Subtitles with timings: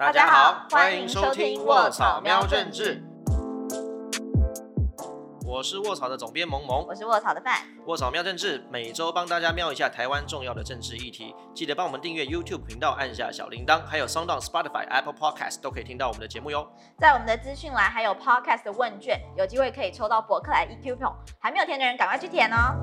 [0.00, 3.04] 大家好，欢迎收听卧草喵政治。
[5.46, 7.58] 我是卧草的总编萌萌，我是卧草的范。
[7.84, 16.66] 卧草喵政治每周帮大家瞄一下台湾重要的政治议题，记得帮我们订阅 YouTube 频道，按下小铃铛，还有 Sound、Spotify、Apple Podcast 都可以听到我们的节目哟。
[16.96, 22.74] 在我们的资讯栏还有 Podcast 的问卷，有机会可以抽到博客来 EQ 票，还没有填的人赶快去填哦。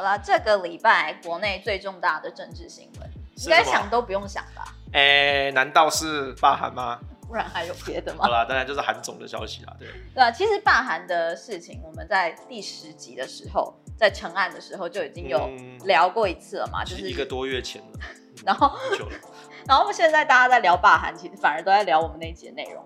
[0.00, 4.74] 好了，这个礼拜国内最重大的政治新闻，应该想都不用想吧？
[4.94, 6.98] 哎，难道是罢韩吗？
[7.28, 8.20] 不然还有别的吗？
[8.22, 9.88] 好啦，当然就是韩总的消息啦，对。
[10.14, 15.50] 对啊，其实罢韩的事情，我们在第十集的时候，在成案的时候就已经有
[15.84, 17.98] 聊过一次了嘛，就是一个多月前了。
[18.42, 18.72] 然后，
[19.68, 22.82] 然后现在大家在聊罢韩，其实反而都在聊我们那一集的内容。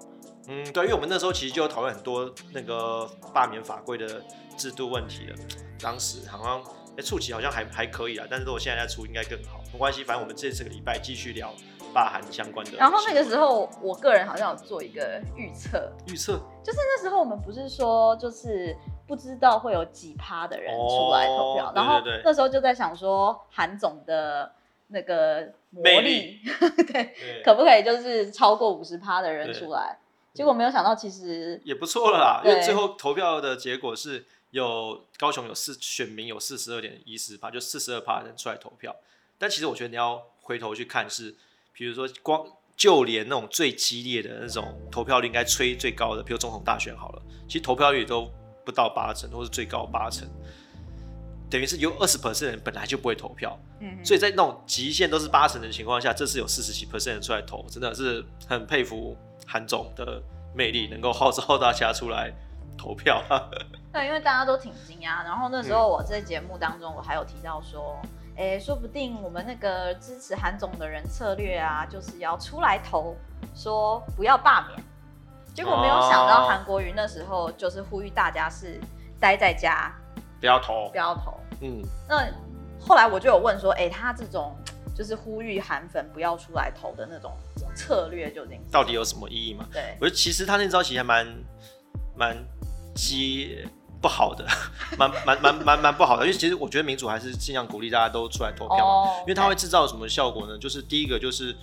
[0.49, 4.21] 嗯，对，因为我们那时候其实就有讨论很多那个罢免法规的
[4.57, 5.37] 制度问题了，
[5.81, 6.61] 当时好像。
[6.97, 9.61] 哎，初期好像还还可以啊，但是如果现在再出，应该更好。
[9.73, 11.53] 没关系，反正我们这次个礼拜继续聊
[11.93, 12.79] 霸韩相关的。
[12.79, 18.77] 然后那个时候，我个人好像有做一个预测，预测就是那时候我们不是说，就是
[19.09, 24.53] 不知道会有几趴的人出来投票，然后那时候就在想说，韩总的
[24.87, 26.39] 那个魔力，
[26.93, 29.99] 对，可不可以就是超过五十趴的人出来？
[30.33, 34.25] 结果没有想到，其实也不错了啦，因为最后投票的结果是。
[34.55, 38.95] 有高雄有四选民有四十二点一四趴，就四十二趴人出来投票。
[39.37, 41.35] 但其实我觉得你要回头去看，是
[41.73, 48.31] 比如说光就连那种最激烈的那种投票率应该吹最高的，比如总统大选好了，其实投票率都
[48.65, 50.25] 不到八成，或是最高八成，
[51.51, 53.59] 等于是有二十 percent 人本来就不会投票。
[53.81, 59.17] 嗯，所以在那种极限都是八成的情况下，这次有四十几 percent 人出来投，真的是很佩服
[59.49, 60.23] 韩总的
[60.55, 62.33] 魅力，能够号召大家出来。
[62.77, 63.23] 投票，
[63.95, 65.23] 对，因为大家都挺惊讶。
[65.23, 67.97] 然后那时候我在节目当中，我还有提到说，
[68.37, 73.15] 哎，说不定我们那个支持韩总的人策略啊，就是要出来投，
[73.55, 74.85] 说不要罢免。
[75.55, 78.81] 结果没有想到韩国瑜那时候就是呼吁大家是
[79.21, 79.95] 待在家，
[80.41, 81.39] 不要投，不要投。
[81.61, 82.27] 嗯，那
[82.85, 84.57] 后来我就有问说，哎，他这种
[84.93, 87.33] 就是呼吁韩粉不要出来投的那种
[87.77, 89.65] 策略究竟到底有什么意义吗？
[89.73, 91.25] 对，我觉得其实他那招其实还蛮
[92.17, 92.37] 蛮。
[92.97, 93.69] 机
[94.05, 94.45] 不好的，
[94.99, 98.77] 蛮蛮蛮蛮蛮不好的，因为其实我觉得民主还是尽量鼓励大家都出来投票，
[99.21, 100.59] 因为它会制造什么效果呢？
[100.59, 101.57] 就是第一个就是，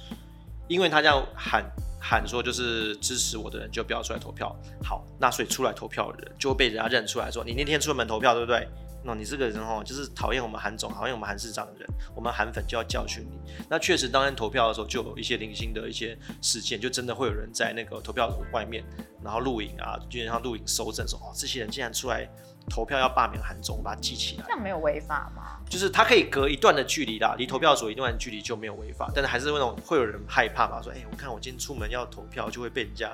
[0.67, 1.63] 因为他这样喊
[1.99, 8.67] 喊说就是支持我的人就不要出来投票，好，那所以出来投票的人就会被人家认出来说你那天出门投票对不对？
[9.03, 13.39] 那你这个人哦，就是讨厌我们韩总，讨厌我们韩市长的人，我们韩粉就要教训你。
[13.67, 18.83] 那确实，当天投票的时候，就有一些零星的一些事件，就真的会有人在那个投票外面，
[19.23, 22.29] 然后录影啊，就像上录影收证说，哦，这些人竟然出来
[22.69, 24.43] 投票要罢免韩总，把它记起来。
[24.45, 25.59] 这样没有违法吗？
[25.67, 33.11] 就是他可以隔一段的距离啦，离投票所一段距离就没有违法，但是还是那种会有人害怕嘛，说，哎，我看我今天出门要投票，就会被人家。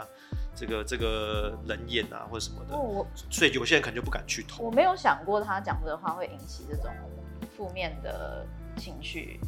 [0.58, 4.64] 这个这个冷眼啊，或者什么的，我所以有些人可能就不敢去投。
[4.64, 6.92] 我没有想过他讲这个话会引起这种
[7.56, 8.44] 负面的
[8.76, 9.40] 情绪。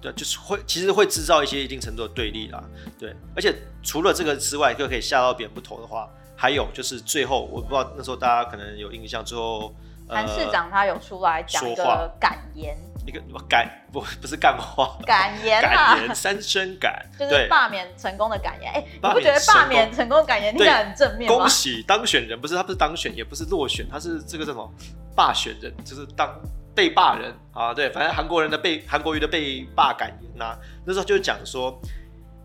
[0.00, 2.62] 对，就是会其实会制造一些一定程度的对立啦。
[2.98, 3.52] 对，而且
[3.82, 9.74] 除了这个之外，就可以吓到别人不投的话，还有就是最后我不知道那时候大家可能有印象，最后
[10.08, 12.76] 韩市长他有出来讲个感言。
[13.06, 18.72] 一个感不不是干话，感言感言三声感， 就是罢免成功的感言。
[18.72, 21.36] 哎，你不觉得罢免成功的感言听起来很正面吗？
[21.36, 24.72] 恭喜当选人，不是他不是当选，也不是落选，他是这个叫什么
[25.16, 26.32] 罢选人，就是当
[26.74, 27.74] 被罢人啊。
[27.74, 31.78] 对，反正韩国人的被韩国瑜的被罢感言呐，那时候就讲说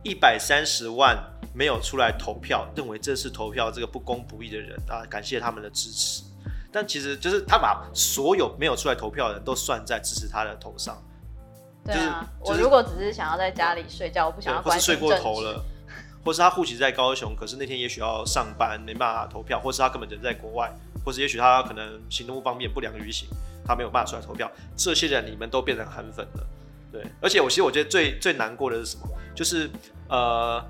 [0.03, 1.17] 一百三十万
[1.53, 6.23] 没有出来投票，认为这次投票这个不公不义的人啊，感谢他们的支持。
[6.71, 11.01] 但其实就是他把所有没有出来投票的人都算在支持他的头上。
[11.85, 15.63] 对啊，我如果只是想要在家里睡觉，我不想要关睡过头了，
[16.25, 20.69] 或是他户籍在高雄，可是那天也许要上班，没办法投票，或是他根本人在国外，
[21.05, 23.29] 或是也许他可能行动不方便，不良于行，
[23.65, 24.51] 他没有办法出来投票。
[24.75, 26.45] 这些人你们都变成韩粉了，
[26.91, 27.05] 对。
[27.21, 29.07] 而且我其实我觉得最最难过的是什么？
[29.33, 29.69] 就是
[30.09, 30.61] 呃，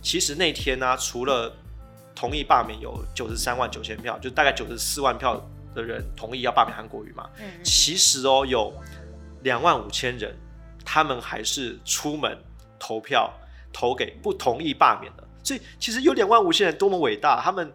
[0.00, 1.52] 其实那天呢，除了
[2.14, 5.40] 同意罢免有九十三万九千票，就大概九十四万票
[5.74, 7.28] 的人同意要罢免韩国瑜嘛。
[7.38, 8.72] 嗯，其实哦，有
[9.42, 10.36] 两万五千人，
[10.84, 12.36] 他们还是出门
[12.78, 13.32] 投票
[13.72, 15.24] 投给不同意罢免的。
[15.42, 17.72] 所以其实有两万五千人多么伟大，他们。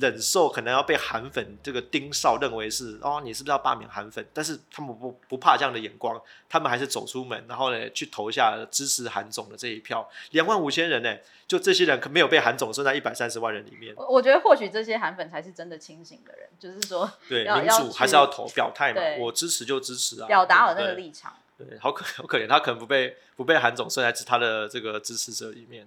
[0.00, 4.26] 忍受可能要被韩粉这个盯梢，认为是哦，你是不是要罢免韩粉？
[4.32, 10.08] 但是他们不不怕这样的眼光，他们还是走出门，然后呢去投下支持韩总的这一票。
[10.30, 11.16] 两万五千人呢，
[11.46, 13.94] 就这些人可没有被韩总算在一百三十万人里面。
[13.96, 21.34] 我觉得或许这些韩粉才是真的清醒的人，就是说，对民主还是要投表态嘛，我支持就支持啊，表达我那个立场。
[21.58, 25.86] 对，好可好可怜，他可能不被不被韩总算在他的这个支持者里面。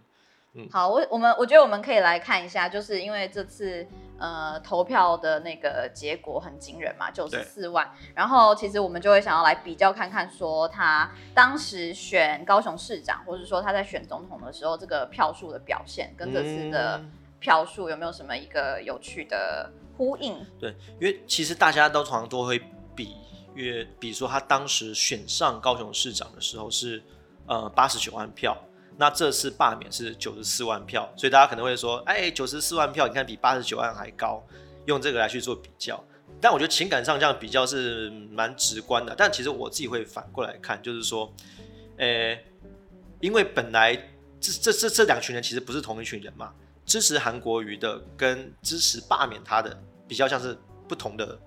[0.72, 3.88] 好，我我们我觉得我们可以来看一下，就是因为这次
[4.20, 7.92] 呃投票的那个结果很惊人嘛，九十四万。
[8.14, 17.02] 然后其实我们就会想要来比较看看，说他当时选高雄市长，或者说他在选总统的时候，这个票数的表现跟这次的
[17.40, 19.68] 票数有没有什么一个有趣的
[19.98, 20.36] 呼应？
[20.60, 20.70] 对，
[21.00, 22.62] 因为其实大家都常常都会
[22.96, 23.16] 比，
[23.56, 27.02] 因为比如说他当时选上高雄市长的时候是
[27.48, 28.56] 呃八十九万票。
[28.96, 34.42] 那这次罢免是九十四万票，所以大家可能会说，哎，九十四万票，你看比八十九万还高，
[34.86, 36.02] 用这个来去做比较。
[36.40, 39.16] 但我觉得情感上这样比较是蛮直观的。
[39.18, 41.34] 但其实我自己会反过来看，就是说，
[41.98, 42.38] 呃，
[43.20, 43.96] 因为本来
[44.40, 46.54] 这这这这两群人其实不是同一群人嘛，
[46.86, 49.76] 支持韩国瑜的跟支持罢免他的
[50.08, 50.56] 比较像是
[50.88, 51.40] 不同的，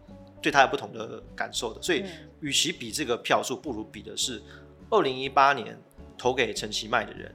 [0.43, 1.81] 对他有不同的感受的。
[1.81, 2.05] 所以，
[2.41, 4.43] 与其比这个票数，不如比的是
[4.91, 5.79] 二零一八年。
[6.19, 7.35] 投给陈其迈的人，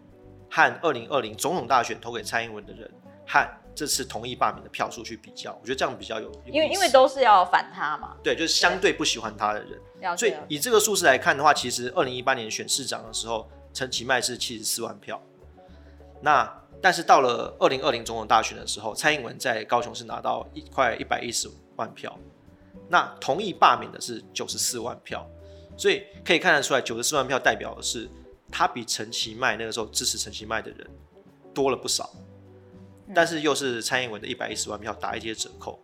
[0.50, 2.90] 和二零二零总统大选投给蔡英文的人，
[3.28, 6.30] 和这次同意罢免的票数去比较，我觉得这样比较有。
[6.46, 8.18] 因为因为都是要反他嘛。
[8.22, 10.18] 对，就是相对不喜欢他的人。
[10.18, 15.22] 所以以这个数字来看的话，其实二零一八年选市长的时候，陈其迈是七十四万票。
[16.22, 22.14] 那但是到了二零二零总统大选的时候，蔡英文在高雄是拿到一块一百一十万票。
[22.90, 25.26] 那同意罢免的是九十四万票，
[25.78, 28.10] 所以可以看得出来，九十四万票代表的是。
[28.52, 30.88] 他比陈其迈那个时候支持陈其迈的人
[31.54, 32.10] 多了不少，
[33.16, 35.80] 但是又是蔡英文的一百一十万票打一些折扣，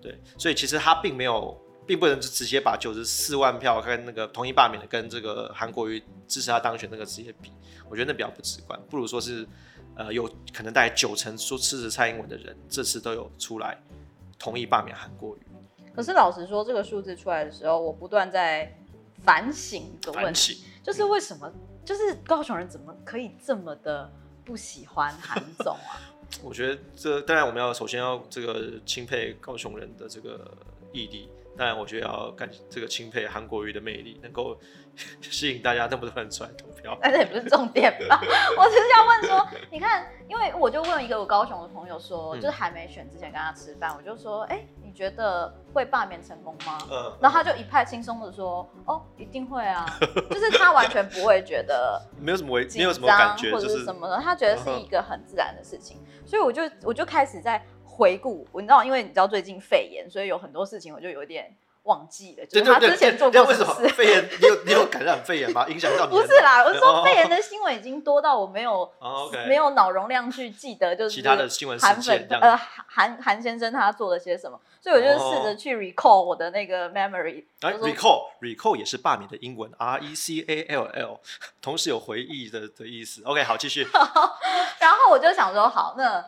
[0.00, 1.56] 对，所以其实他并没有，
[1.86, 7.52] 并不能直接把九十四万票跟那个同意罢免的跟这个韩国瑜支持他当选那个直接比，
[7.88, 9.46] 我觉得那比较不直观，不如说是，
[9.96, 13.78] 呃，有可能大概九成说支持蔡英文的人这次都有出来
[14.38, 15.40] 同意罢免韩国瑜。
[15.94, 18.72] 可是老实说，这个数字出来的时候，我不断在
[19.24, 21.52] 反省一个问题，就是为什么？
[21.84, 24.10] 就是高雄人怎么可以这么的
[24.44, 25.98] 不喜欢韩总啊？
[26.42, 30.56] 我觉得这当然我们要首先要这个钦佩高雄人的这个
[30.92, 34.56] 毅力，当然我觉得要感这个钦佩韩国瑜的魅力，能够
[35.20, 36.96] 吸引大家那么多人出来投票。
[37.02, 38.20] 但 这也不是重点吧？
[38.56, 44.64] 我只是要问说，你看，因为我就问一个我高雄的朋友说，就是还没选之前跟他吃饭，我就说，哎。
[44.90, 46.76] 你觉得会罢免成功吗？
[46.90, 49.86] 嗯，然后他就一派轻松的说：“哦，一定会啊！”
[50.28, 55.98] 就是他完全不会觉得 没有什么危，没有什么感觉，或者是什么的，他觉得是一个很自然的事情。
[56.26, 61.56] 所以我就我就开始在回顾，你知道，因为你知道最近肺炎，所以有很多事情我就有点。
[61.84, 64.28] 忘记了，就是他之前做过什么肺炎？
[64.40, 65.66] 你有你有感染肺炎吗？
[65.68, 68.90] 影响到你 不是啦，我是说肺炎的新闻已经多到我没有
[69.48, 72.56] 没有脑容量去记得，就是其他的新闻韩粉呃
[72.86, 77.44] 韩韩先生他做了些什么，所以我就试着去 recall 我的那个 memory。
[77.60, 81.20] 哎 recall recall 也是罢免的英文 R E C A L L，
[81.62, 83.22] 同时有回忆的的意思。
[83.24, 83.86] OK，好，继续。
[84.80, 86.24] 然后我就想说，好那。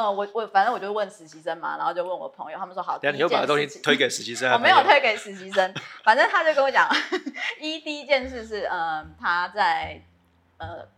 [0.00, 2.96] 呃，我我反正我就问实习生嘛，然后就问我朋友，他们说好。
[2.98, 4.50] 等下你又把东西推给实习生？
[4.50, 6.88] 我没有推给实习生，反正他就跟我讲，
[7.60, 10.00] 一第一件事是，嗯，他在
[10.56, 10.88] 呃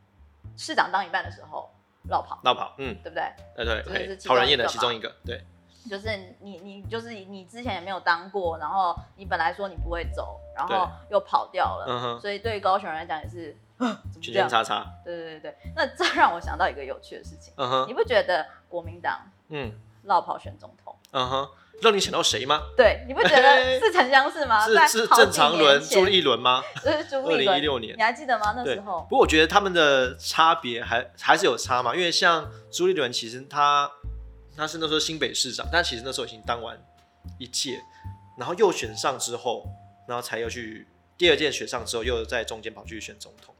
[0.57, 1.69] 市长当一半的时候
[2.09, 3.33] 绕跑，绕跑，嗯，对不对？
[3.57, 5.45] 对对，就是讨人厌的其中一个，对。
[5.91, 6.09] 就是
[6.39, 13.57] 你你就是你之前也没有当过，然后你本来说你不会走，然后又跑掉了，所以对于高雄人来讲也是。
[14.20, 17.53] 圈圈叉叉，对对对对，那这让我想到一个有趣的事情。
[17.56, 19.72] 嗯哼，你不觉得国民党嗯
[20.05, 21.48] 绕跑选总统，嗯哼，
[21.81, 22.60] 让你想到谁吗？
[22.77, 24.67] 对，你不觉得似曾相识吗？
[24.67, 26.62] 是是郑长伦、朱立伦吗？
[26.82, 27.48] 是 朱立伦。
[27.48, 28.55] 二零一六年，你还记得吗？
[28.56, 29.01] 那时候。
[29.03, 33.91] 不过我觉得他们的差别还还是有差嘛，因为像朱立伦，其实他
[34.56, 36.77] 他是那时候新北市长，但其实那时候已经当完
[37.39, 37.81] 一届，
[38.39, 39.67] 然后又选上之后，
[40.06, 40.86] 然后才又去。
[41.19, 43.55] 第二届选上之后，又在中间跑去选总统，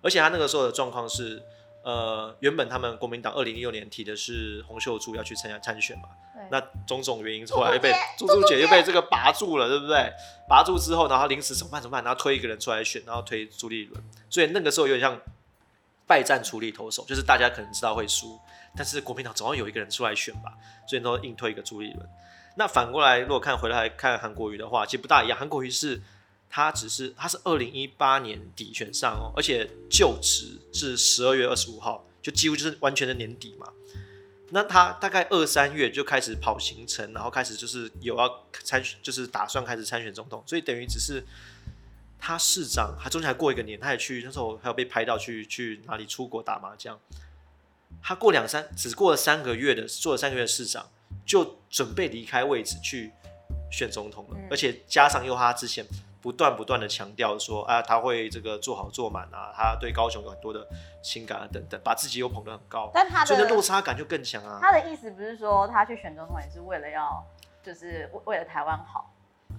[0.00, 1.42] 而且他那个时候的状况是，
[1.82, 6.04] 呃，原本他们国民党二零一六年提的是洪秀柱要去参加参选嘛，
[6.50, 10.10] 那种种原因后来又被朱朱姐又被这个拔住了，对不对？
[10.48, 11.82] 拔住之后，然后临时怎么办？
[11.82, 12.02] 怎么办？
[12.04, 15.20] 然后推一个人出来选，然后推朱立伦，所以那个时候有点像
[16.06, 18.38] 败战处理投手，就是大家可能知道会输，
[18.74, 20.54] 但是国民党总要有一个人出来选吧，
[20.86, 22.08] 所以都硬推一个朱立伦。
[22.56, 26.00] 那反过来，如果看回来看韩国瑜的话，其实不大一样，韩国瑜是。
[26.54, 33.66] 他只是他是二零一八年底选上哦，而且就职是十二月二十五号，就几乎就是完全的年底嘛。
[34.50, 41.24] 那他大概二三月就开始跑行程，然后开始就是有要参选，就是打算开始参选总统，所以等于只是
[42.18, 47.00] 他市长，他中间还过一个年，他也去那时候还有被拍到去去哪里出国打麻将。
[48.02, 50.90] 他过两三只过了三个月的做了三个月的市长，
[51.24, 53.10] 就准备离开位置去
[53.70, 55.86] 选总统了，而且加上又他之前。
[56.22, 60.64] 不断不断的强调说啊，他会这个做好做满啊，他对高雄有很多的
[61.02, 64.58] 情感啊等等，把自己又捧得很高，但他所以落差感就更强啊。
[64.62, 67.26] 他的意思不是说他去选总统也是为了要，
[67.60, 69.12] 就是为为了台湾好，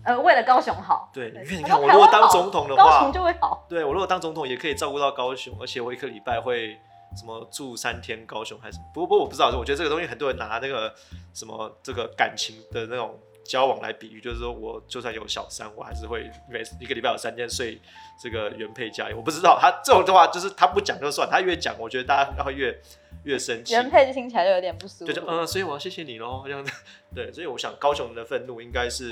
[0.06, 1.12] 呃，为了高雄好。
[1.14, 3.66] 对，因为你看我如果当总统的高话雄，就会好。
[3.68, 6.80] 对我如果当总统也可以照顾到高雄，而且我一个礼拜会
[7.18, 10.94] 什么住三天高雄还是不过不过我不知道，我觉得这个东西很多人拿那个
[11.34, 17.82] 什么这个感情的那种交往来比喻，就是说我就算有小三，我还是会每一个礼拜有三天睡
[18.22, 19.14] 这个原配家里。
[19.14, 22.76] 我不知道他这种的话，就是他不讲就算，他越讲，我觉得大家会越
[23.24, 23.74] 越生气。
[23.74, 25.06] 原配就听起来就有点不舒服。
[25.06, 26.72] 对就嗯、所以我要谢谢你喽，这样子。
[27.14, 29.12] 对，所以我想高雄人的愤怒应该是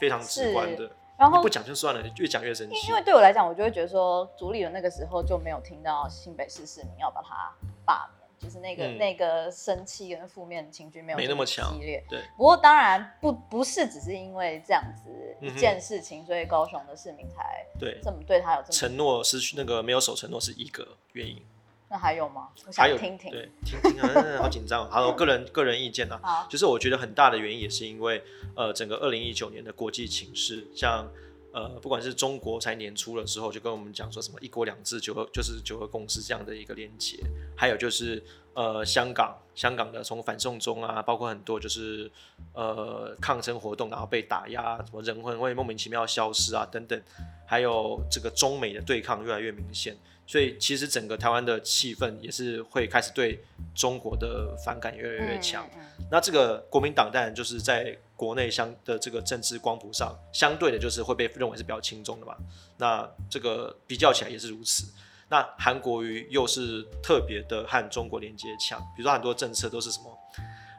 [0.00, 0.90] 非常直观的。
[1.16, 2.94] 然后不讲就算了，越讲越生气因。
[2.94, 7.52] 为对我来讲，我就会觉得说，主理人那个时候就没有听到新北市市民要把他
[7.84, 12.04] 罢免，就是那个、嗯那个生气跟负面情绪没有没那么强激烈。
[12.08, 15.10] 对，不过当然不不是只是因为这样子
[15.40, 18.72] 一件事情，所以高雄的市民才对，这么对他有这么。
[18.72, 21.42] 承诺失去那个没有守承诺是一个原因，
[21.88, 22.50] 那还有吗？
[22.66, 23.30] 我想听听。
[23.30, 24.88] 对，听听啊，嗯好紧张哦。
[24.90, 28.22] 好，我个人个人意见啊，就是我觉得很大的原因也是因为
[28.54, 31.10] 呃整个二零一九年的国际情势，像
[31.54, 37.16] 呃不管是中国才年初的时候就跟我们讲说什么一国两制九个就是九二共识这样的一个连结，
[37.56, 38.20] 还有就是
[38.54, 42.10] 呃香港香港的从反送中啊，包括很多就是
[42.52, 47.00] 呃抗争活动然后被打压，什么人会会莫名其妙消失啊等等，
[47.46, 49.96] 还有这个中美的对抗越来越明显。
[50.26, 55.64] 所以其实整个台湾的气氛也是会开始对中国的反感越来越强。
[55.74, 62.34] 嗯嗯那这个国民党当然就是在国内相的这个政治光谱上，相对的就是会被认为是比较轻重的嘛。
[62.76, 64.86] 那这个比较起来也是如此。
[65.28, 70.18] 那韩国瑜又是特别的和中国连接强，比如说很多政策都是什么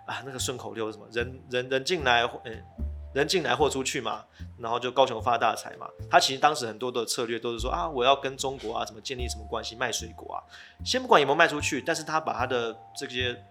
[0.06, 2.64] 啊，那个顺口溜是什么人人人进来，嗯、
[3.16, 4.26] 人进来货出去嘛，
[4.60, 5.88] 然后就高雄发大财嘛。
[6.12, 10.38] 他其实当时很多的策略都是说啊，我要跟中国啊怎么建立什么关系，卖水果啊，
[10.86, 13.42] 先不管有没有卖出去，但是他把他的这些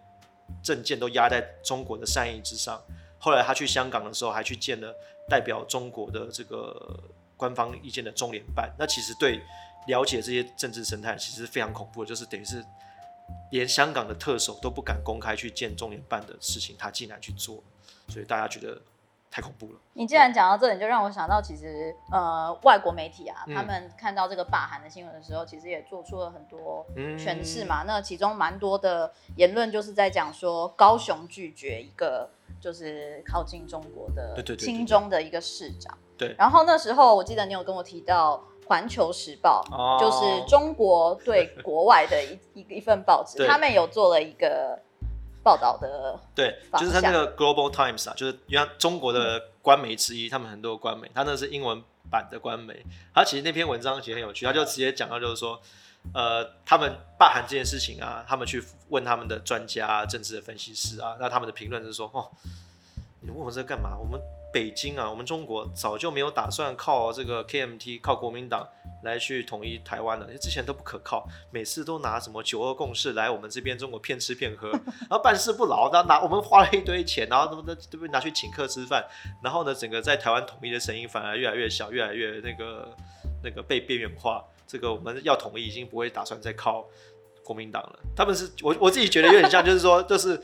[0.63, 2.79] 证件都压在中国的善意之上。
[3.19, 4.95] 后来他去香港的时候，还去见了
[5.31, 7.03] 代表中国的这个
[7.39, 8.71] 官方意见的中联办。
[8.79, 9.41] 那其实对
[9.87, 12.63] 了解这些政治生态，其实非常恐怖，就是等于是
[13.51, 17.65] 连香港的特首都不敢公开去见中联办的事情，他竟然去做，
[18.09, 18.79] 所以大家觉得
[19.35, 19.81] 太恐怖了。
[19.95, 27.83] 你既然讲到这里，就让我想到，其实呃，外国媒体啊，嗯他们看到这个罢韩的新闻的时候，其实也做出了很多嗯诠释嘛。
[27.83, 35.99] 那其中蛮多的言论就是在讲说，高雄拒绝一个就是靠近中国的亲中的一个市长。
[36.17, 38.37] 对然后那时候我记得你有跟我提到
[38.69, 44.81] 《环球时报》哦就是中国对国外的一一 一份报纸，他们有做了一个
[45.45, 52.85] 报道的，对，就是他那向个 Global Times 啊，就是原来中国的官媒之一，他们很多官媒，他那是英文版的官媒。
[53.15, 55.61] 他其实那篇文章其实很有趣，他就直接讲到就是说，
[56.15, 62.31] 呃，他们罢韩这件事情啊，他们去问他们的专家、啊、政治的分析师啊，那他们的评论是说，哦，
[63.21, 63.97] 你问我这干嘛？
[63.99, 64.19] 我们
[64.53, 68.67] 北京啊，我们中国早就没有打算靠这个 KMT 靠国民党
[69.05, 74.71] 来去统一台湾了，因为之前都不可靠，每次都拿什么九二共识来我们这边中国骗吃骗喝，
[75.09, 79.05] 然后办事不牢，然后拿我们花了一堆钱，然后都都都被拿去请客吃饭，
[79.43, 82.97] 然后呢，整个在台湾统一的声音反而越来越小，越来越那个
[83.45, 84.45] 那个被边缘化。
[84.67, 86.85] 这个我们要统一已经不会打算再靠
[87.45, 90.41] 国民党了，他们是我我自己觉得有点像，就是说 就是。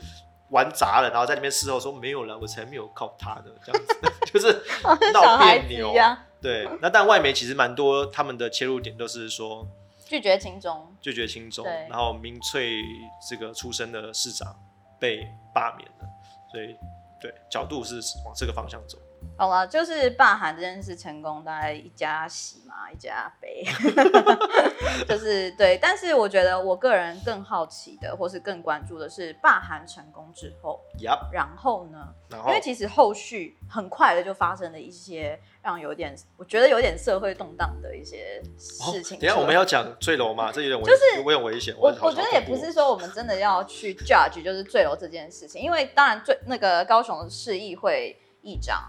[0.51, 3.95] 玩砸了，然后在那边事后说没有了，我才没有靠他的这样子，
[4.33, 4.51] 就是
[5.13, 5.93] 闹别扭
[6.41, 9.67] 对，那但外媒其实蛮多，他们的切入点都是说
[10.05, 10.95] 拒绝亲中。
[10.99, 12.81] 拒绝亲中，然后民粹
[13.29, 14.55] 这个出身的市长
[14.99, 16.05] 被罢免了，
[16.51, 16.75] 所以
[17.21, 18.97] 对角度是往这个方向走。
[19.37, 23.65] 好了，就是霸韩这件事成功，大概一家喜嘛，一家悲，
[25.09, 25.77] 就是对。
[25.81, 32.07] 但是我觉得我个人更好奇的，或是更关注的是霸韩成功之后，呀，然后呢？
[32.29, 38.41] 然后因为其实后续很快的就发生了一些让有点，我觉得有点社会动荡的一些
[38.79, 39.19] 哦事情。
[39.19, 40.49] 等下我们要讲坠楼吗？
[40.53, 41.75] 这有点危，就是有点危险。
[41.77, 42.61] 我好我觉得也不。
[42.61, 48.79] 是说我们真的要去 judge 就是坠楼这件事情，因为当然最那个高雄市议会议长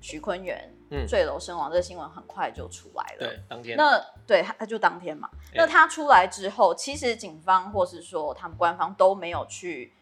[0.00, 1.06] 徐坤元嗯。
[1.06, 3.18] 坠楼身亡这个新闻很快就出来了。
[3.18, 3.76] 对，当天。
[3.76, 9.92] 那对他他就当天嘛，哎那他出来之后，其实警方或是说他们官方都没有去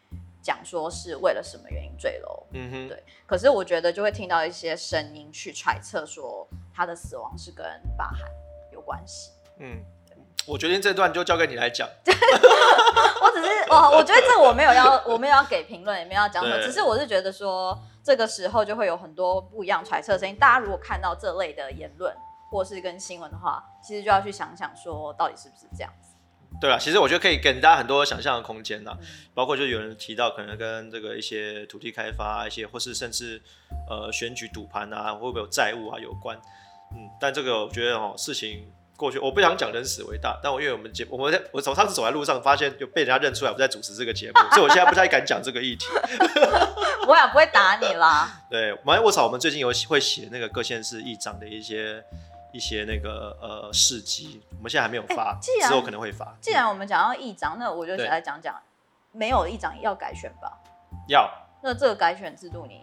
[0.41, 7.65] 讲说是为了什么原因坠楼，嗯哼，对可是我觉得就会听到一些声音去揣测说他的死亡是跟
[7.97, 8.29] 罢韩
[8.71, 9.31] 有关系。
[9.57, 9.81] 嗯，
[10.47, 11.87] 我决定这段就交给你来讲。
[13.21, 20.35] 我只是我我觉得这我没有要我没有要给评论，也没有要讲什么，只是我是觉得说这个时候就会有很多不一样揣测的声音。
[20.35, 22.15] 大家如果看到这类的言论，
[22.51, 26.09] 或是跟新闻的话，其实就要去想想说到底是不是这样子。
[26.61, 33.41] 对啊，其实我觉得可以给大家很多想象的空间呐，嗯包括就有人提到可能跟这个一些土地开发、啊、一些，或是甚至
[33.89, 36.37] 呃选举赌盘啊，会不会有债务啊有关。
[36.93, 45.85] 嗯，但这个我觉得哦，事情过去，我不想讲人死为大，但我因为我们节我们在我从上次走在路上，发现就被人家认出来我在主持这个节目， 所以我现在不太敢讲这个议题。
[47.07, 48.41] 我也不会打你啦。
[48.49, 52.03] 对，蛮我操，我们最近有会写那个各县市议长的一些
[52.51, 56.35] 一些那个呃事迹，我们现在还没有发，之后可能会发。
[56.41, 58.55] 既然我们讲到议长，那我就对来讲讲，
[59.11, 60.51] 没有议长要改选吧？
[61.07, 61.29] 要，
[61.61, 62.81] 那这个改选制度你，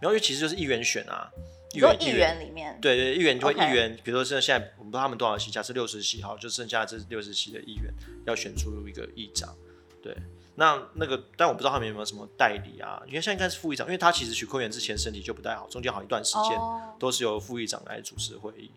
[0.00, 1.28] 然后因为其实就是议员选啊，
[1.72, 7.92] 议员里面，对对，议员就会议员，比如说现在现在我们不知道他们多少席，假设六十席好，就剩下这六十席的议员
[8.26, 9.54] 要选出一个议长，
[10.02, 10.16] 对。
[10.56, 13.00] 那那个，但我不知道他们有没有什么代理啊？
[13.06, 18.70] 因为现在应该是副议长，因为他其实许坤元之前身体就不太好，中间好一段时间哦，都是由副议长来主持会议。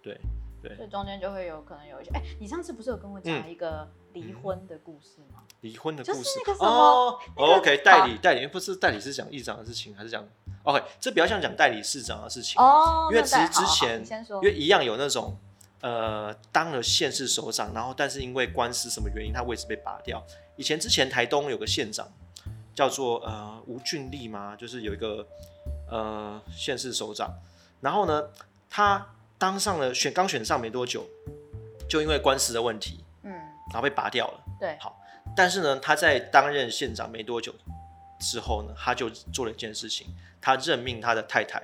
[0.00, 0.16] 对，
[0.76, 5.42] 所以中间就会有可能有一些，哎、你上次不是有跟我讲一个离婚的故事吗？
[5.62, 10.24] 离婚的故就是事那个什么哦那个，OK，代理代理不是代理是讲议长的事情，还是讲
[10.64, 10.82] OK？
[11.00, 12.60] 这比较像讲代理市长的事情。
[12.60, 15.36] 哦，因为其实那再好好好之前因，为一样有那种
[15.80, 20.22] 呃当了县市首长，然后但是因为官司什么原因，他位置被拔掉。
[20.56, 22.08] 以前之前台东有个县长
[22.74, 25.26] 叫做呃吴俊立嘛，就是有一个
[25.90, 27.32] 呃县市首长，
[27.80, 28.24] 然后呢
[28.70, 29.06] 他
[29.36, 31.06] 当上了选刚选上没多久，
[31.88, 33.30] 就因为官司的问题，嗯，
[33.70, 34.40] 然后被拔掉了。
[34.58, 34.98] 对，好
[35.36, 37.52] 但是呢，他在担任县长没多久
[38.24, 40.06] 之后呢，他就做了一件事情，
[40.40, 41.62] 他任命他的太太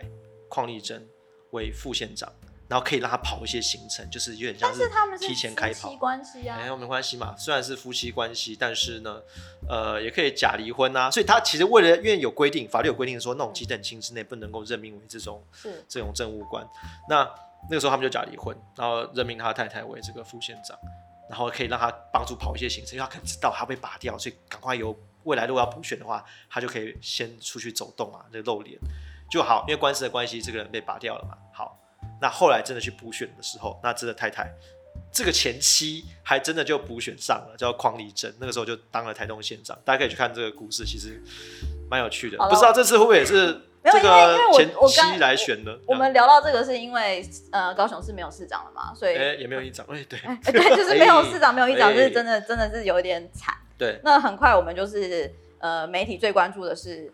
[0.48, 1.08] 邝丽珍
[1.50, 2.32] 为副县长，
[2.68, 4.88] 然后可以让他跑一些行程，就是有点像是
[5.18, 5.96] 提前开跑夫妻。
[5.96, 9.20] 关系啊，哎，没关系嘛，虽然是夫妻关系，但是呢，
[9.68, 11.10] 呃，也可以假离婚啊。
[11.10, 16.64] 所以他其实为了，因为有规定，法律有规定说，那种几等亲之内不能够任命为这种是这种政务官。
[17.08, 17.28] 那
[17.68, 20.78] 那个时候他们就假离婚，然后任命他太太为这个副县长，
[21.28, 28.78] 然后可以让他帮助跑一些行程，因为他可能知道他被拔掉，所以赶快由未来如果要补选的话，他就可以先出去走动啊，就露脸
[29.30, 29.64] 就好。
[29.68, 31.36] 因为官司的关系，这个人被拔掉了嘛。
[31.52, 31.78] 好，
[32.20, 34.52] 那后来真的去补选的时候，那真的太太。
[35.12, 39.76] 这个前妻还真的就补选上了，叫匡丽珍，那个时候就当了台东县长。
[39.84, 41.20] 大家可以去看这个故事，其实
[41.88, 42.38] 蛮有趣的。
[42.38, 45.76] 不知道这次会不会也是这个前妻来选的？
[45.86, 53.52] 我们聊到这个是因为呃高雄市没有市长了嘛，所以、哎、也没有议长，哎、对哎对，就是没有市长，没有议长，哎就是真的真的是有一点惨。
[53.80, 57.10] 对，那很快我们就是呃媒体最关注的是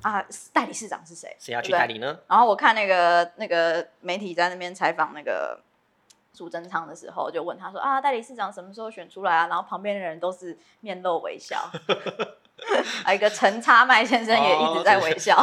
[0.00, 1.36] 啊代理市长是谁？
[1.38, 2.18] 谁要去代理呢？
[2.26, 5.60] 然后我看那个那个媒体在那边采访那个
[6.32, 9.46] 苏贞昌的时候，就问他说啊，代理市长什么时候选出来啊？
[9.48, 11.70] 然后旁边的人都是面露微笑，
[13.04, 15.36] 啊，一个陈插麦先生也一直在微笑。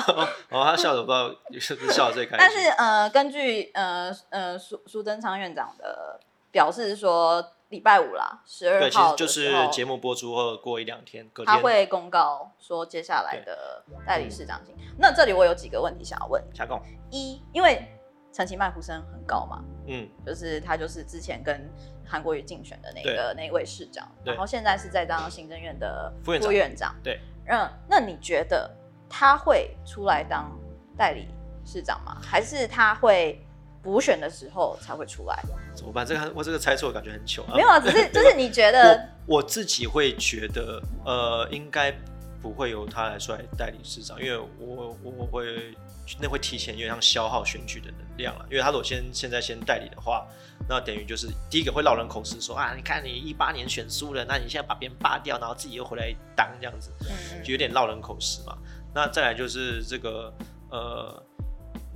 [0.49, 2.39] 哦，他笑的不知道是不是笑的最开心。
[2.39, 6.19] 但是呃，根据呃呃苏苏贞昌院长的
[6.51, 11.51] 表示说，礼拜五啦，十二对，其号就是节目播出后过一两天，隔天。
[11.51, 14.75] 他会公告说接下来的代理市长型。
[14.95, 17.83] 那这里我有几个问题想要问：下供，一，因为
[18.31, 21.67] 陈其迈呼声很高嘛，嗯，就是他就是之前跟
[22.05, 23.15] 韩国瑜竞选的那对。
[23.15, 26.53] 个那位市长，然后现在是在当行政院的副院长。
[26.53, 26.95] 院长。
[27.03, 28.69] 对，嗯，那你觉得
[29.09, 30.55] 他会出来当
[30.95, 31.27] 代理
[31.65, 32.21] 市长吗？
[32.21, 33.43] 还是他会
[33.83, 35.37] 补选的时候才会出来？
[35.75, 36.05] 怎么办？
[36.05, 37.53] 这个我这个猜错感觉很糗啊。
[37.55, 41.93] 没有啊，只是就是你觉得 我我自己会觉得，呃，应该
[42.41, 45.75] 不会由他来出来代理市长，因为我我会
[46.19, 48.45] 那会提前有点像消耗选举的能量了。
[48.49, 50.25] 因为他如果先现在先代理的话，
[50.67, 58.57] 那等于就是第一个会落人口实说啊，你看你一八年选输了，那你现在把别人罢掉，然后自己又回来当这样子，嗯就有点落人口实嘛。
[58.93, 60.33] 那再来就是这个
[60.69, 61.23] 呃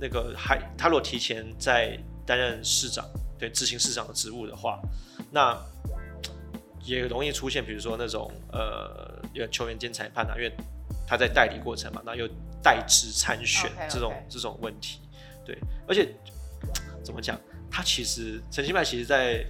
[0.00, 3.04] 那个还他如果提前在担任市长，
[3.38, 4.80] 对执行市长的职务的话，
[5.30, 5.58] 那
[6.84, 10.52] 也容易出现比如说那种呃有球员兼裁判啊，因为
[11.06, 12.28] 他在代理过程嘛，那又
[12.62, 15.00] 代职参选这种这种问题，
[15.44, 16.14] 对，而且
[17.04, 17.38] 怎么讲，
[17.70, 19.44] 他其实陈新迈其实在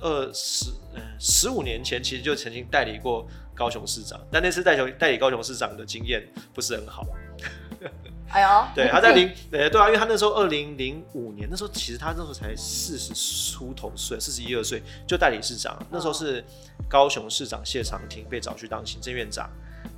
[0.00, 7.04] 二十嗯十五年前其实就曾经代理过高雄市长，但那次代球代理高雄市长的经验不是很好。
[8.30, 13.14] 哎呦，对，他在零呃对啊，因为他那时候二零零五年，那时候其实他那时候才四十
[13.52, 16.44] 出头岁，四十一二岁就代理市长，那时候是
[16.88, 19.48] 高雄市长谢长廷被找去当行政院长，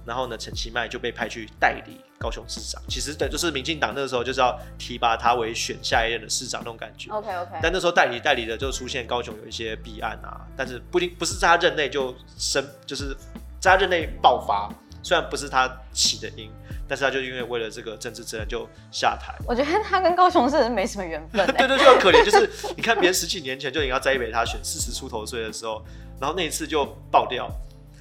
[0.06, 7.10] 然后呢陈其迈就被派去代理高雄市长，其实对就是民进党那个时候就是要提拔他为选下一任的市长那种感觉。
[7.10, 13.16] OK OK，但那时候代理代理的就出现高雄有一些弊案啊，但是不一定不是在他任内就生，就是
[13.58, 16.50] 在他任内爆发，虽然不是他起的因，
[16.88, 19.34] 但是他就因为为了这个政治责任就下台。
[19.46, 21.52] 我觉得他跟高雄市人没什么缘分、欸。
[21.52, 22.24] 对对，就很可怜。
[22.24, 25.82] 就是你看别人十几年前就已经要栽培他选四十出头岁的时候，
[26.20, 27.50] 然后那一次就爆掉。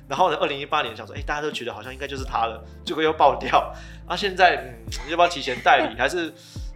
[0.07, 3.71] 然后呢，二零一八年想说，哎、大家都觉得好像应该就是他了，结果又爆掉。
[4.07, 4.73] 然后现在，嗯，
[5.11, 5.95] 要不要提前代理？
[5.99, 6.33] 还是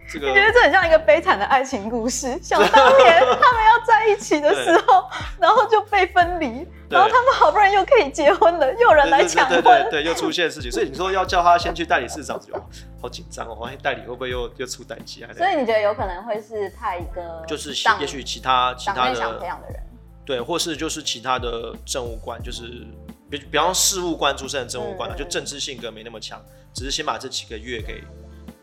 [0.08, 0.34] 这个我？
[0.34, 2.38] 觉得这很像一个悲惨的爱情故事。
[2.40, 5.10] 想当年他们要在一起的时候，
[5.40, 9.62] 然后就被分离，然后他们好不容易又可以结婚了，又有人来对抢婚。
[9.62, 12.54] 对对对对，又出现事情，所以你说要叫他先去代理市长，就
[13.00, 15.30] 好紧张哦，万一代理会不会又又出代机啊？
[15.36, 19.82] 所以你觉得有可能会是派一个就是也许其他其他的想培的养的人？
[20.24, 22.86] 对，或是就是其他的政务官，就是
[23.30, 26.42] 比比方事务官出身的政务官啊，就政治性格没那么强，
[26.74, 28.02] 只是先把这几个月给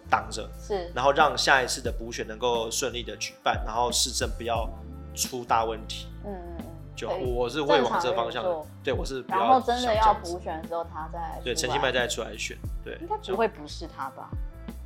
[0.10, 4.68] 挡着，是然后让下一次的补选能够顺利的举办，然后市政不要
[5.14, 6.08] 出大问题。
[6.26, 6.34] 嗯，
[7.10, 8.44] 我是会往这方向
[8.84, 14.30] 对我是比然较后真的要补选的时候，他再对陈其迈再出来选，对应该不会不是他吧？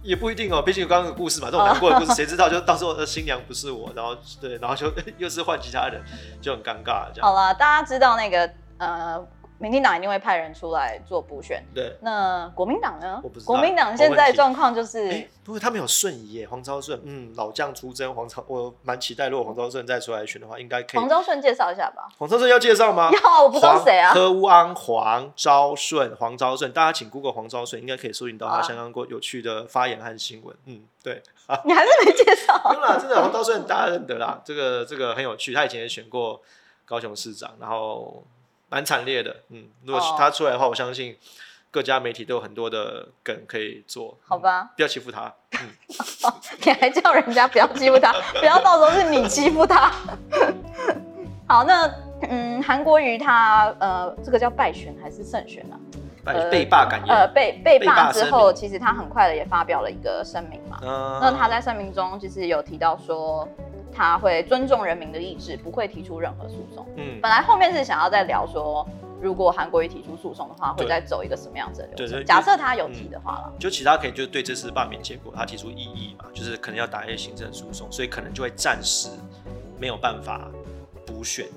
[0.04, 2.48] 也不一定哦，毕竟有刚刚的故事嘛，这种难过的故事 谁知道？
[2.48, 6.00] 就到时候呃新娘不是我，然后对，然后就 又是换其他人，
[6.42, 7.28] 就很尴尬这样。
[7.28, 8.48] 好了，大家知道那个
[8.78, 9.20] 呃，
[9.58, 11.64] 民进党一定会派人出来做补选。
[11.74, 13.46] 对，那国民党呢我不知？
[13.46, 21.08] 道国民党现在状况就是，哎，不过他们有顺移耶，黄昭顺，嗯，老将出征，黄昭，我蛮期待，如果黄昭顺再出来选的话，应该可以黄。
[21.08, 22.08] 昭顺介绍一下吧。
[22.18, 23.10] 黄昭顺要介绍吗？
[23.24, 24.16] 要，我不知道谁啊黄。
[24.16, 30.56] 柯乌安、黄昭顺、黄昭顺，大家请 Google 黄昭顺，应该可以搜寻到他啊相当过有趣的发言和新闻。
[30.66, 31.22] 嗯，对。
[31.64, 32.60] 你还是没介绍。
[32.72, 36.42] 没有啦，真的黄昭顺大家认得啦，这个这个很有趣，他以前也选过
[36.86, 38.24] 高雄市长，然后
[38.76, 39.34] 蛮惨烈的。
[39.52, 41.16] 嗯，如果哦他出来的话，我相信
[41.72, 44.18] 各家媒体都有很多的梗可以做。
[44.28, 45.34] 好吧，不要欺负他。
[45.62, 45.70] 嗯，
[46.66, 49.90] 你还叫人家不要欺负他，不要到时候是你欺负他。
[51.48, 51.90] 好，那
[52.30, 55.80] 嗯，韩国瑜他呃，这个叫败选还是胜选啊？
[56.26, 57.16] 被呃被罢感呃，言。
[57.16, 60.80] 呃被被罢之后，其实他很快的也发表了一个声明嘛。
[60.82, 63.48] 嗯那他在声明中其实有提到说，
[63.96, 66.86] 他会尊重人民的意志，不会提出任何诉讼。
[66.98, 68.86] 嗯，本来后面是想要再聊说，
[69.22, 72.08] 如果韩国瑜提出诉讼的话，会再走一个什么样子的流程？
[72.08, 79.10] 对对假设他有提的话了，就其他可以就对这次罢免结果他提出异议嘛，就是可能要打一些行政诉讼，所以可能就会暂时
[79.80, 80.50] 没有办法
[81.06, 81.48] 补选，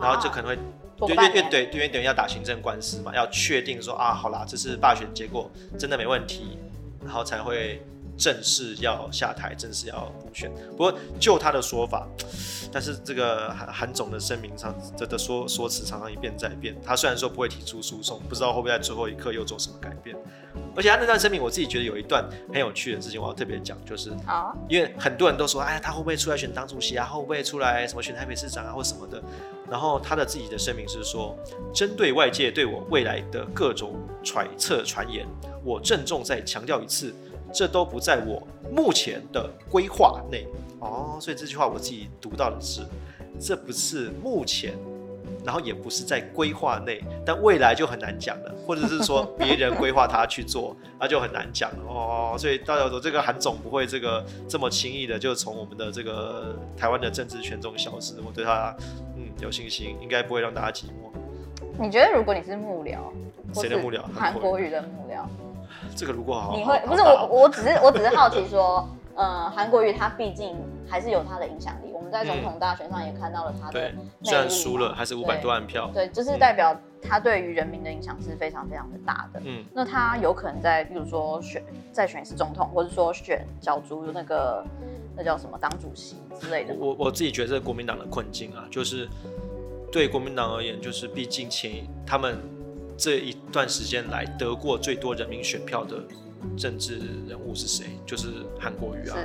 [0.00, 0.58] 然后就可能会
[1.06, 1.16] 对，
[1.50, 6.58] 对，因为等于要打行政官司嘛，要确定说啊，好啦，这次罢选结果真的没问题，
[7.02, 7.82] 然后才会
[8.20, 10.52] 正式要下台，正式要补选。
[10.72, 12.06] 不过就他的说法，
[12.70, 16.76] 但是这个韩韩总的声明上的的说说辞常常一变再变。
[16.84, 20.14] 他虽然说不会提出诉讼，不知道会不会在最后一刻又做什么改变。
[20.76, 24.12] 而且他那段声明，我自己觉得有一段很有趣的事情，我要特别讲，就是
[24.68, 27.06] 因为很多人都说，哎，他会不会出来选党主席啊？
[27.06, 29.22] 会不会出来什么选台北市长啊，或什么的？
[29.70, 31.36] 然后他的自己的声明是说，
[31.72, 35.26] 针对外界对我未来的各种揣测传言，
[35.64, 37.14] 我郑重再强调一次，
[37.52, 40.46] 这都不在我目前的规划内。
[40.80, 42.82] 哦，所以这句话我自己读到的是，
[43.38, 44.74] 这不是目前。
[45.42, 52.36] 然后也不是在规划内，但未来就很难讲了，或者是说别人规划他去做，那就很难讲了哦。
[52.38, 58.76] 所以大家说这个韩总不会这个这么轻易的就从我们的这个台湾的政治圈中消失，我对他
[59.16, 61.10] 嗯有信心，应该不会让大家寂寞。
[61.80, 62.98] 你觉得如果你是幕僚，
[63.54, 65.24] 谁的幕僚韩国语的幕僚，
[65.96, 70.56] 这个如果好，你会不是我，我只是我只是好奇说，呃，韩国瑜他毕竟
[70.88, 71.90] 还是有他的影响力。
[71.92, 75.90] 我们在总统大选上也看到了他的对内，虽然力输了，嘛还是五百多万票。
[75.92, 79.40] 对，就是代表他对于人民的影响是非常非常的大的。
[79.44, 84.64] 嗯，那他有可能在，比如说选再选一次总统，或者说选角逐那个
[85.16, 86.74] 那叫什么党主席之类的。
[86.78, 89.08] 我我自己觉得这是国民党的困境啊，就是
[89.92, 92.38] 对国民党而言，就是毕竟前他们
[93.00, 96.04] 这一段时间来得过最多人民选票的
[96.54, 97.86] 政治人物是谁？
[98.04, 98.28] 就是
[98.60, 99.16] 韩国瑜啊。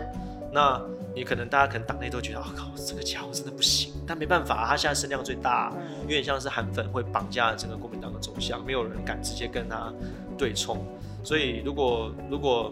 [0.54, 0.82] 那
[1.14, 9.94] 你可能大家可能党内都觉得，哦靠，这个家伙真的不行，但没办法，他现在声量最大，嗯有点像是韩粉会绑架整个国民党的走向，没有人敢直接跟他
[10.38, 10.88] 对冲。
[11.22, 12.72] 所以如果如果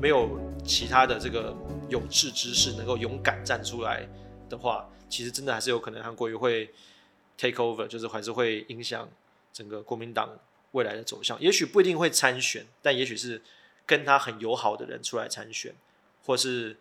[0.00, 1.54] 没有其他的这个
[1.90, 4.08] 有志之士能够勇敢站出来
[4.48, 6.70] 的话，其实真的还是有可能韩国瑜会
[7.36, 9.06] take over，就是还是会影响
[9.52, 10.38] 整个国民党
[10.72, 11.40] 未来的走向。
[11.40, 13.42] 也许不一定会参选，但也许是
[13.84, 15.74] 跟他很友好的人出来参选，
[16.24, 16.76] 或是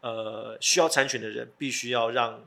[0.00, 2.44] 呃需要参选的人必须要让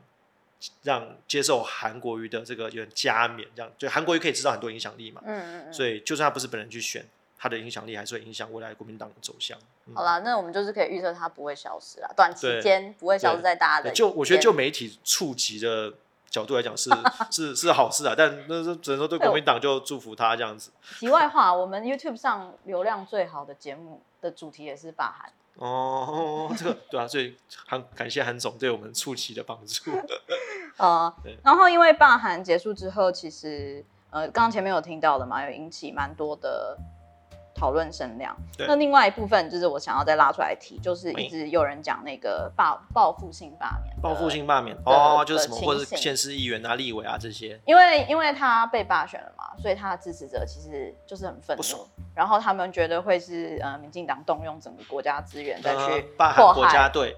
[0.83, 5.73] 让接受韩国瑜的这个有点加冕，这样就韩国瑜可以知道很多影响力嘛，嗯嗯嗯。
[5.73, 7.05] 所以就算他不是本人去选，
[7.37, 9.57] 他的影响力还是会影响未来国民党的走向。
[9.87, 13.91] 嗯好啦，那我们就是可以预测他不会消失啦，短期对间不会消失在大家的。
[13.91, 15.93] 就我觉得就媒体触及的
[16.29, 16.89] 角度来讲是
[17.31, 20.71] 是是好事啊，但那是只能说对国民党就祝福他这样子。
[20.99, 25.31] 题外话，我们 YouTube 上流量最好的节目的主题也是罢韩。
[25.57, 29.91] 哦，这个对啊，所以韩感谢韩总对我们初期的帮助。
[30.77, 36.77] 呃 对，然后因为罢韩结束之后，其实呃，刚刚前面有听到的嘛，有引起蛮多的
[37.65, 38.35] 讨论声量。
[38.55, 38.67] 对。
[38.67, 44.29] 那另外一部分就是我想要再拉出来提，就是一直有人讲那个报报复性罢免，报复。
[44.29, 44.77] 性罢免？
[44.85, 57.15] 哦，就是什么或者是县市议员啊、立委啊这些，因为因为他被罢选了嘛，所以他的支持者其实就是很愤怒，然后他们觉得会是呃民进党动用整个国家资源再呃去罢韩国迫害家队、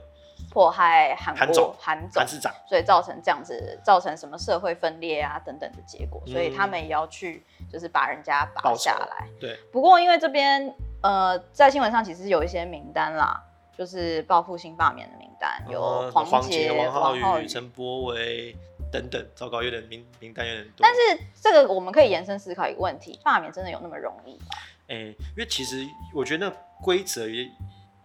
[0.50, 1.46] 迫害韩国
[1.80, 9.28] 韩总韩市长，所以造成这样子，造成什么社会分裂啊等等的结果，所以嗯他们也要去就是把人家拔下来。
[9.40, 13.44] 对，不过因为这边呃在新闻上其实有一些名单啦，
[13.78, 17.48] 就是报复性罢免的名单，有呃黄杰、杰、王浩宇。
[17.48, 18.56] 陈柏维
[18.92, 20.78] 等等，糟糕，有点名名单有点多。
[20.80, 24.56] 但是这个我们可以延伸思考一个问题：罢免真的有那么容易吗？
[24.88, 27.44] 哎、因为其实我觉得那规则也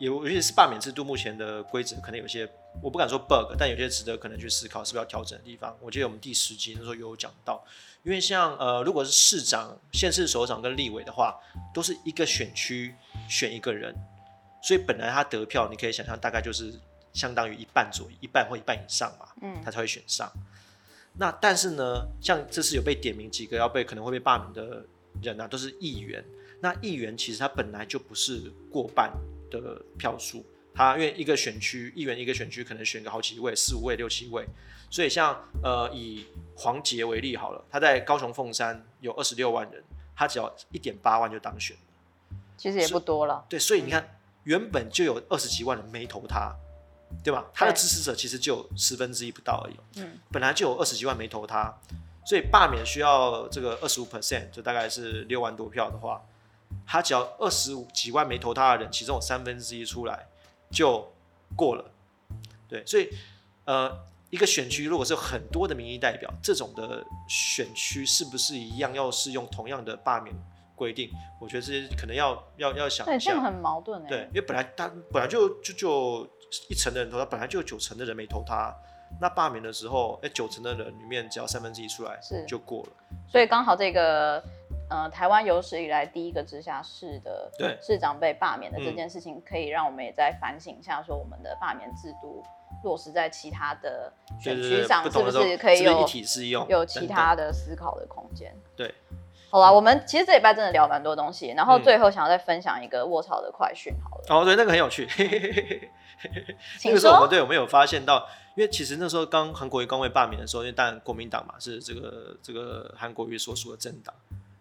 [0.03, 2.49] 也，尤其是罢免制度目前的规则，可能有些
[2.83, 5.77] 我不敢说 bug，但有些值得可能去思考是不是要调整的地方。
[5.81, 7.65] 我记得我们第十集那时候有讲到，
[8.03, 11.39] 因为像呃，如果是市长、县市首长跟立委的话，
[11.73, 12.93] 都是一个选区
[13.29, 13.95] 选一个人，
[14.61, 16.75] 所以本来他得票，你可以想象大概就是
[17.13, 20.29] 相当于一半左右，一半或一半以上嘛，嗯他才会选上。
[21.17, 24.85] 那但是呢，像这次有被点名几个要被可能会被罢免的
[25.23, 26.25] 人啊，都是议员。
[26.61, 29.13] 那议员其实他本来就不是过半
[29.61, 34.47] 的票数，他因为一个选区议员一个选区可能选个好几位，四五位、六七位，
[34.91, 39.83] 所以像呃以黄杰为例好了，他在高雄凤山有二十六万人，
[40.15, 41.77] 他只要一点八万就当选。
[42.57, 43.45] 其实也不多了。
[43.49, 46.55] 对，所以你看，原本就有二十几万人没投他，
[47.25, 47.51] 对吧？
[47.53, 50.01] 他的支持者其实就有十分之一不到而已。
[50.01, 51.75] 嗯，本来就有二十几万没投他，
[52.25, 56.23] 所以罢免需要这个二十五 percent，就大概是六万多票的话，
[56.87, 60.27] 他只要二十五几万没投他的人，其中有三分之一出来
[60.71, 61.13] 就
[61.57, 61.85] 过了。
[62.69, 63.09] 对，所以
[63.65, 63.91] 呃，
[64.31, 70.35] 一个选区如果是有很多的民意代表，这种的选区是不是一样要适用同样的罢免
[70.75, 71.11] 规定？
[71.41, 73.31] 我觉得这些可能要要要想对，一下。
[73.31, 74.09] 这样很矛盾哎。
[74.09, 76.29] 对，因为本来他本来就就就
[76.69, 78.75] 一层的人投他，本来就有九成的人没投他。
[79.21, 82.93] 那罢免的时候，哎，九成的人里面只要三分之一出来是就过了。
[83.31, 84.43] 所以刚好这个
[84.93, 92.45] 呃台湾有史以来第一个直辖市的对市长被罢免的这嗯件事情，可以让我们也在反省一下，说我们的罢免制度
[92.85, 96.67] 落实在其他的选区上，是不是可以有一体适用？
[96.69, 98.55] 有其他的思考的空间？
[98.77, 98.95] 对。
[99.51, 105.07] 好啦，我们其实这礼拜真的聊蛮多东西，然后嗯最后想要再分享一个卧槽的快讯好了，哦，对，那个很有趣。
[106.25, 107.29] 那请个时候我们说。
[107.29, 108.27] 对我们有发现到，
[108.57, 114.15] 因为其实那时候刚韩国瑜刚被罢免的时候，因为当然国民党嘛是这个这个韩国瑜所属的政党，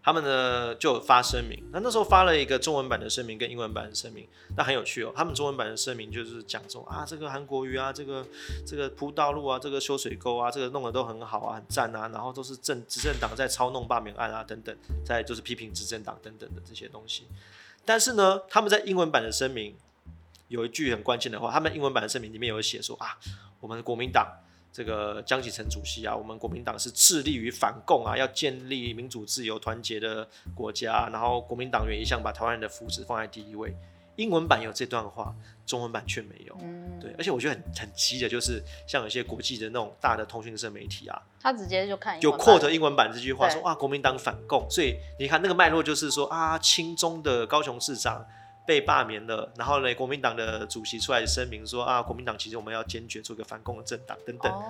[0.03, 1.63] 他们呢就发声明。
[1.71, 5.13] 那那时候发了一个中文版的声明跟英文版的声明，那很有趣哦。
[5.15, 8.25] 他们中文版的声明就是讲说啊，这个韩国瑜啊，这个
[8.65, 17.27] 这个铺道路啊，这个修水沟啊，这个弄得都很好啊，很赞啊，然后都是政执政党在操弄罢免案啊等等，在就是批评执政党等等的这些东西。
[17.85, 19.75] 但是呢，他们在英文版的声明
[20.47, 23.17] 有一句很关键的话，他们英文版的声明里面有写说啊，
[23.59, 24.27] 我们的国民党
[24.71, 33.75] 这个江启臣主席啊，我们国民党是致力于反共啊，要建立民主、自由、团结的国家，然后国民党员一向把台湾人的福祉放在第一位。
[34.17, 35.33] 英文版有这段话，
[35.65, 36.55] 中文版却没有。
[36.61, 48.23] 嗯，对，而且我觉得很很急的，就是像有些国际的那种大的通讯社媒体啊，他直接就看英有文版 quote 英文版这句话对说啊，国民党反共，所以你看那个脉络就是说啊，亲中的高雄市长
[48.71, 54.49] 被罢免了，然后呢，国民党的主席出来声明说啊，国民党其实我们要坚决做一个反共的政党等等。
[54.49, 54.63] 哦，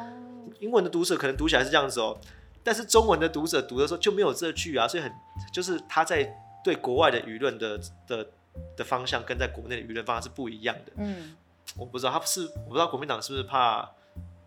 [0.60, 2.20] 英文的读者可能读起来是这样子哦，
[2.64, 5.12] 但是中文的读者读的时候就没有这句啊，所以很
[5.54, 8.28] 就是他在对国外的舆论的的
[8.76, 10.94] 的方向跟在国内的舆论方向是不一样的。
[10.96, 11.36] 嗯，
[11.78, 13.88] 我不知道他是我不知道国民党是不是怕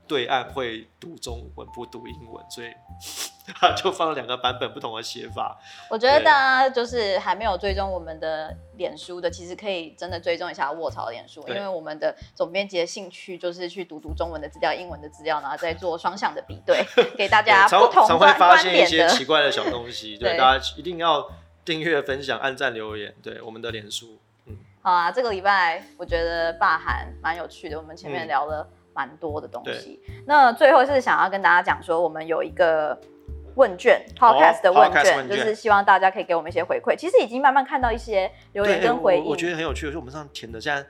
[0.07, 2.69] 对岸会读中文不读英文，所以
[3.61, 5.59] 他就放了两个版本不同的写法。
[5.91, 16.85] 我觉得大家就是还没有追踪我们的脸书的，其实可以真的追踪一下卧槽的脸书，因对为我们的总编辑的兴趣就是去读读中文的资料、英文的资料，然后再做双向的比对，
[17.17, 18.87] 给大家不同常常会观发现一。
[18.87, 21.27] 些奇怪的小东西， 对对大家一定要
[21.65, 24.19] 订阅、分享、按赞、留言，对我们的脸书。
[24.83, 30.01] 好啊，这个礼拜我觉得霸韩蛮有趣的，我们前面嗯聊了蛮多的东西。
[30.27, 32.99] 那最后是想要跟大家讲说，我们有一个
[33.57, 36.97] 问卷，podcast 的问卷，就是希望大家可以给我们一些回馈。
[36.97, 40.87] 其实已经慢慢看到一些留言，跟回应，我我觉得很有趣，就我们上填的现在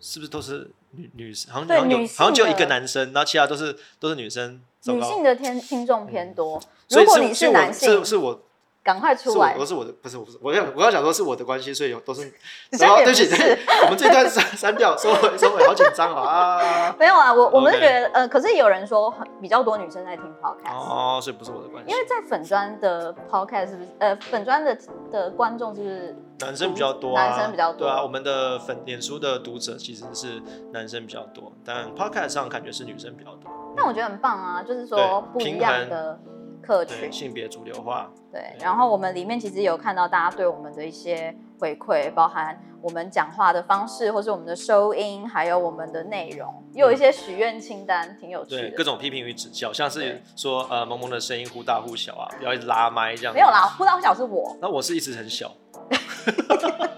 [0.00, 1.52] 是不是都是女女生？
[1.52, 6.60] 好像对好像有女好像只有一个男生，然后其他都是都是女生女性的听听众偏多。
[6.90, 8.42] 如果你是男性是，是我
[8.82, 9.54] 赶快出来。
[9.54, 12.22] 不是我的不是我不是我要我要讲说是我的关系，所以有都是
[12.78, 13.24] 然后对不起，
[13.84, 16.96] 我们这段删 删掉，收回收回，好紧张啊啊！
[16.98, 21.90] 没有啊，我我们觉得呃，可是也有人说很比较多女生在听 podcast，、哦，所以不是我的关系。
[21.90, 24.76] 因，为在粉砖的 podcast 是不是呃粉砖的
[25.10, 27.86] 的观众是不是男生比较多啊，男生比较多？
[27.86, 30.42] 对啊，我们的粉脸书的读者其实是
[30.72, 36.18] 男生比较多，但 podcast 上感觉是女生比较多，但我觉得很棒啊，就是说不一样的
[36.62, 38.40] 客对群，性别主流化，对。
[38.60, 48.76] 然后我们里面其实有看到大家对我们的一些回馈，包含我们讲话的方式，或是我们的收音，还有我们的内容，也有一些许愿清单，挺有趣的对的。
[48.76, 55.52] 各种批评与指教，像是说呃萌萌的声音忽大忽小啊，不要一直拉麦这样，没有啦，忽大忽小是我，那我是一直很小。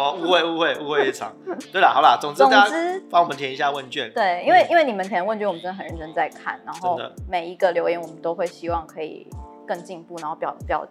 [0.00, 1.32] 哦，误会误会误会一场。
[1.70, 4.10] 对了，好啦，总之总大家之帮我们填一下问卷。
[4.14, 9.26] 对，因为因为你们填问卷，我们真的很认真在看，然后每一个留言我们都会希望可以
[9.68, 10.86] 更进步，然后表表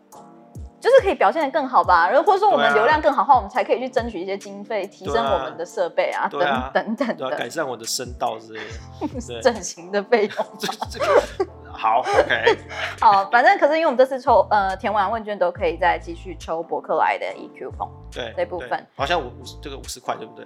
[0.80, 2.08] 就是可以表现的更好吧。
[2.08, 9.42] 然后或者说我们流量更好的话，我们才可以去争取一些经费，提升我们的设备啊，等等等的改善我的声道之类的。
[9.42, 10.46] 整形的费用。
[11.80, 12.58] 好，OK，
[13.00, 17.90] 好，反正可是因为我们这次抽呃填完问卷都可以再继续抽博客来的 EQ 风。
[18.12, 20.46] 对对这部分好像五五十这个五十块，对不对？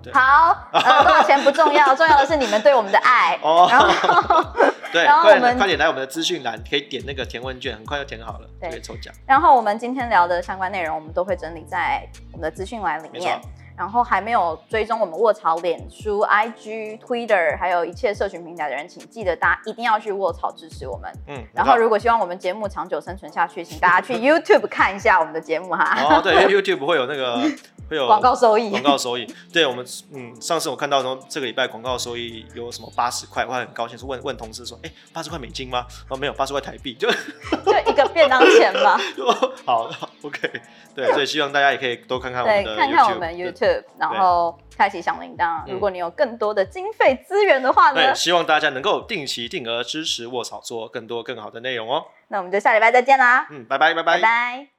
[0.00, 3.36] 对好， 呃，多少钱不重要， 重要的是你们对我们的爱。
[3.42, 4.44] 哦然后
[4.92, 9.12] 对，然后我们快点来我们的资讯栏，可以点那个填问卷，很快就填好了，对可以抽奖。
[9.26, 13.50] 然后我们今天聊的相关内容，我们都会整理在我们的资讯栏里面错。
[13.78, 21.08] 然后还没有追踪我们卧槽脸书、IG、Twitter，还有一切社群平台的人，请记得大家一定要去卧槽支持我们。
[21.28, 27.40] 嗯，然后如果希望我们节目长久生存下去，请大家去 YouTube 看一下我们的节目哈，哦，对，因为 YouTube 会有那个
[27.88, 28.82] 会有广告收益广。
[28.82, 29.26] 告收益。
[29.52, 35.86] 对我们，嗯，上次我看到说这个礼拜广告收益有什么八十块，我还很高兴，是问问同事说，哎，八十块美金吗？
[36.08, 37.10] 哦，没有，八十块台币，就
[37.64, 38.98] 就一个便当钱吧。
[39.64, 40.50] 好好，OK，
[40.94, 45.64] 对，所以希望大家也可以多看看我们，的看看我们 YouTube，然后开启响铃铛。
[45.66, 52.04] 嗯如果你有更多的经费资源的话呢对，，希望大家能够定期定额支持卧草，做更多更好的内容哦。
[52.28, 54.77] 那我们就下礼拜再见啦，嗯，拜拜，拜拜拜